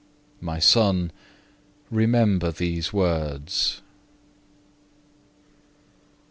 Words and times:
My 0.39 0.57
son, 0.57 1.11
remember 1.91 2.51
these 2.51 2.91
words." 2.91 3.83